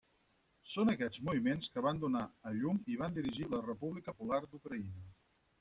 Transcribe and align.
Són 0.71 0.91
aquests 0.93 1.19
moviments 1.27 1.69
que 1.75 1.83
van 1.87 2.01
donar 2.05 2.23
a 2.53 2.53
llum 2.57 2.81
i 2.95 2.97
van 3.03 3.15
dirigir 3.21 3.47
la 3.53 3.63
República 3.69 4.17
Popular 4.19 4.41
d'Ucraïna. 4.49 5.07